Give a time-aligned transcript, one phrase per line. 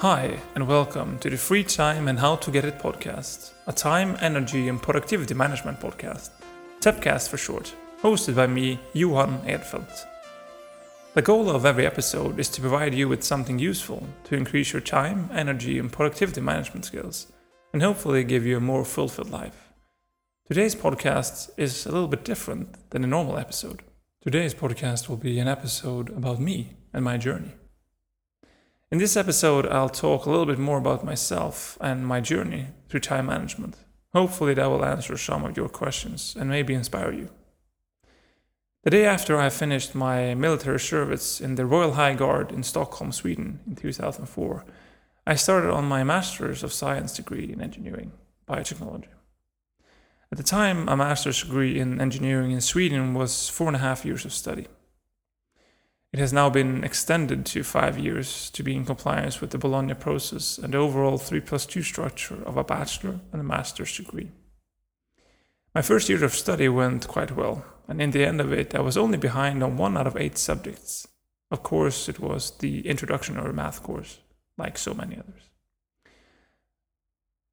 [0.00, 4.16] Hi, and welcome to the Free Time and How to Get It podcast, a time,
[4.22, 6.30] energy, and productivity management podcast,
[6.80, 10.06] TEPcast for short, hosted by me, Johan Edfeldt.
[11.12, 14.80] The goal of every episode is to provide you with something useful to increase your
[14.80, 17.30] time, energy, and productivity management skills,
[17.74, 19.68] and hopefully give you a more fulfilled life.
[20.48, 23.82] Today's podcast is a little bit different than a normal episode.
[24.22, 27.52] Today's podcast will be an episode about me and my journey.
[28.92, 32.98] In this episode, I'll talk a little bit more about myself and my journey through
[32.98, 33.76] time management.
[34.12, 37.28] Hopefully, that will answer some of your questions and maybe inspire you.
[38.82, 43.12] The day after I finished my military service in the Royal High Guard in Stockholm,
[43.12, 44.64] Sweden in 2004,
[45.24, 48.10] I started on my Master's of Science degree in Engineering,
[48.48, 49.06] Biotechnology.
[50.32, 54.04] At the time, a master's degree in engineering in Sweden was four and a half
[54.04, 54.66] years of study.
[56.12, 59.94] It has now been extended to five years to be in compliance with the Bologna
[59.94, 64.32] process and the overall 3 plus 2 structure of a bachelor and a master's degree.
[65.72, 68.80] My first year of study went quite well, and in the end of it, I
[68.80, 71.06] was only behind on one out of eight subjects.
[71.48, 74.18] Of course, it was the introductory math course,
[74.58, 75.42] like so many others.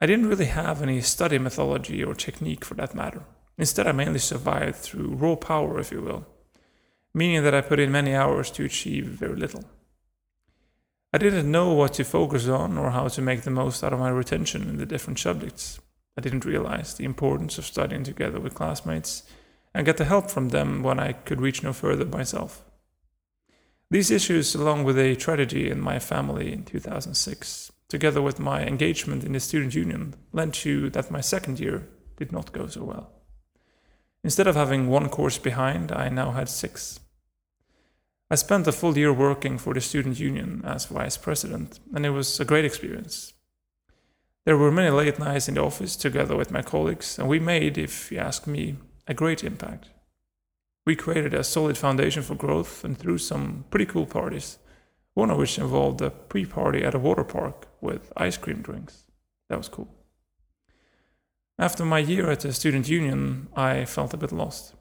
[0.00, 3.24] I didn't really have any study methodology or technique for that matter.
[3.58, 6.26] Instead, I mainly survived through raw power, if you will
[7.14, 9.64] meaning that I put in many hours to achieve very little.
[11.12, 14.00] I didn't know what to focus on or how to make the most out of
[14.00, 15.78] my retention in the different subjects.
[16.18, 19.22] I didn't realize the importance of studying together with classmates
[19.72, 22.64] and get the help from them when I could reach no further myself.
[23.90, 29.22] These issues, along with a tragedy in my family in 2006, together with my engagement
[29.22, 33.12] in the student union, led to that my second year did not go so well.
[34.24, 36.98] Instead of having one course behind, I now had six.
[38.34, 42.10] I spent a full year working for the student union as vice president, and it
[42.10, 43.32] was a great experience.
[44.44, 47.78] There were many late nights in the office together with my colleagues, and we made,
[47.78, 48.74] if you ask me,
[49.06, 49.90] a great impact.
[50.84, 54.58] We created a solid foundation for growth and threw some pretty cool parties,
[55.12, 59.04] one of which involved a pre party at a water park with ice cream drinks.
[59.48, 59.94] That was cool.
[61.56, 64.74] After my year at the student union, I felt a bit lost.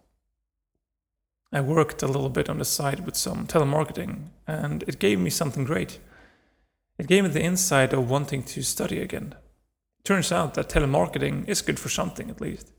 [1.55, 5.29] I worked a little bit on the side with some telemarketing, and it gave me
[5.29, 5.99] something great.
[6.97, 9.35] It gave me the insight of wanting to study again.
[10.03, 12.71] Turns out that telemarketing is good for something at least.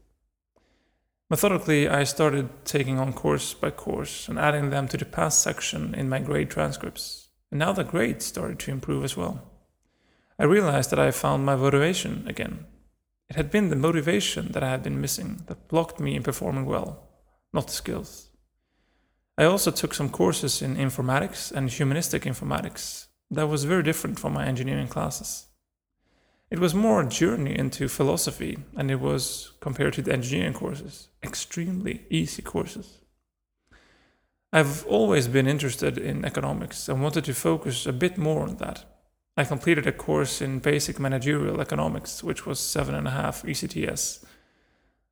[1.31, 5.95] Methodically, I started taking on course by course and adding them to the past section
[5.95, 7.29] in my grade transcripts.
[7.53, 9.53] And now the grades started to improve as well.
[10.37, 12.67] I realized that I found my motivation again.
[13.31, 16.67] It had been the motivation that I had been missing that blocked me in performing
[16.67, 17.09] well,
[17.53, 18.31] not the skills.
[19.37, 24.33] I also took some courses in informatics and humanistic informatics that was very different from
[24.33, 25.47] my engineering classes.
[26.51, 31.09] It was more a journey into philosophy, and it was, compared to the engineering courses,
[31.23, 33.01] extremely easy courses.
[34.53, 38.85] I've always been interested in economics and wanted to focus a bit more on that.
[39.37, 44.25] I completed a course in basic managerial economics, which was seven and a half ECTS.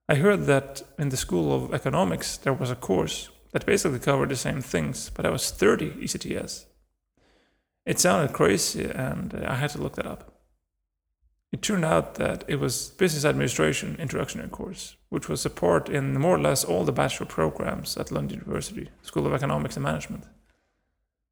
[0.08, 4.30] I heard that in the School of Economics there was a course that basically covered
[4.30, 6.66] the same things, but I was 30 ECTS.
[7.84, 10.32] It sounded crazy, and uh, I had to look that up.
[11.52, 16.36] It turned out that it was Business Administration Introductory course, which was part in more
[16.36, 20.24] or less all the bachelor programs at Lund University School of Economics and Management.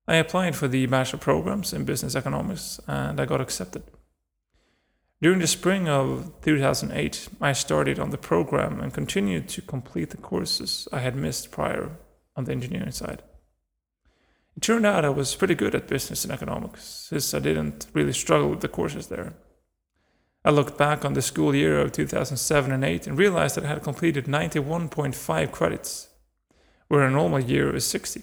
[0.06, 3.84] I applied for the bachelor programs in business economics and I got accepted.
[5.22, 10.16] During the spring of 2008, I started on the program and continued to complete the
[10.16, 11.92] courses I had missed prior
[12.36, 13.22] on the engineering side.
[14.56, 18.12] It turned out I was pretty good at business and economics, since I didn't really
[18.12, 19.34] struggle with the courses there.
[20.44, 23.68] I looked back on the school year of 2007 and 8 and realized that I
[23.68, 26.08] had completed 91.5 credits,
[26.88, 28.22] where a normal year is 60.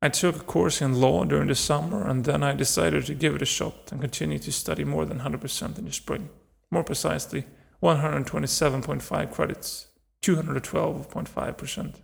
[0.00, 3.34] I took a course in law during the summer and then I decided to give
[3.34, 6.30] it a shot and continue to study more than 100% in the spring.
[6.70, 7.46] More precisely,
[7.82, 9.88] 127.5 credits,
[10.22, 11.94] 212.5%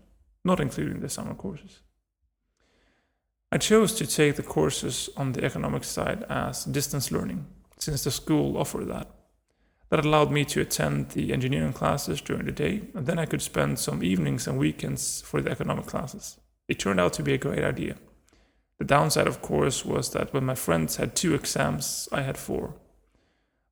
[0.44, 1.80] not including the summer courses.
[3.50, 7.46] I chose to take the courses on the economics side as distance learning,
[7.78, 9.08] since the school offered that.
[9.90, 13.42] That allowed me to attend the engineering classes during the day, and then I could
[13.42, 16.38] spend some evenings and weekends for the economic classes.
[16.66, 17.96] It turned out to be a great idea.
[18.78, 22.74] The downside, of course, was that when my friends had two exams, I had four.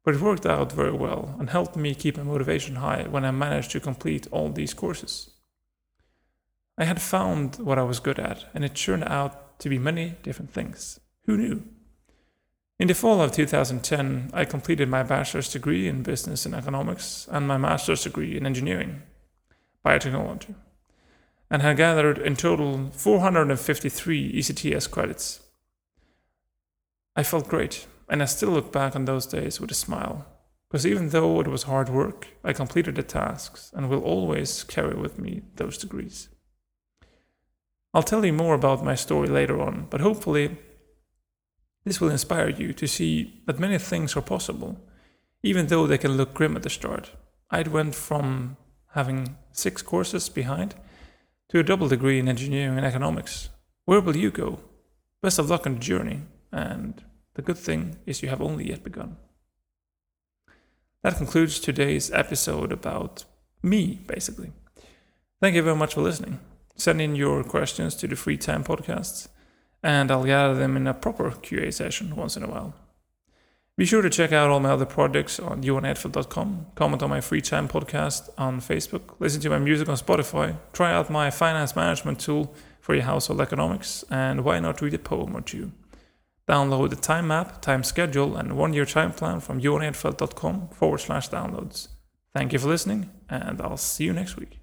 [0.05, 3.31] But it worked out very well and helped me keep my motivation high when I
[3.31, 5.31] managed to complete all these courses.
[6.79, 10.17] I had found what I was good at, and it turned out to be many
[10.23, 10.99] different things.
[11.27, 11.63] Who knew?
[12.79, 17.47] In the fall of 2010, I completed my bachelor's degree in business and economics and
[17.47, 19.03] my master's degree in engineering,
[19.85, 20.55] biotechnology,
[21.51, 25.41] and had gathered in total 453 ECTS credits.
[27.15, 30.27] I felt great, and I still look back on those days with a smile,
[30.69, 34.97] because even though it was hard work, I completed the tasks and will always carry
[34.97, 36.31] with me those degrees.
[37.95, 40.57] I'll tell you more about my story later on, but hopefully,
[41.85, 44.81] this will inspire you to see that many things are possible,
[45.43, 47.11] even though they can look grim at the start.
[47.51, 48.57] I'd went from
[48.95, 50.75] having six courses behind
[51.51, 53.51] to a double degree in engineering and economics.
[53.85, 54.61] Where will you go?
[55.21, 57.03] Best of luck on the journey, and
[57.35, 59.17] the good thing is you have only yet begun.
[61.03, 63.25] That concludes today's episode about
[63.63, 64.53] me, basically.
[65.41, 66.39] Thank you very much for listening.
[66.77, 69.29] Send in your questions to the Free Time Podcasts,
[69.83, 72.75] and I'll gather them in a proper QA session once in a while.
[73.77, 77.41] Be sure to check out all my other projects on johanedfeldt.com, comment on my free
[77.41, 82.21] time podcast on Facebook, listen to my music on Spotify, try out my finance management
[82.21, 85.73] tool for your household economics, and why not read a poem or two.
[86.49, 91.31] Download the time map, time schedule, and one year time plan from johanedfeldt.com forward slash
[91.31, 91.89] downloads.
[92.35, 94.62] Thank you for listening, and I'll see you next week.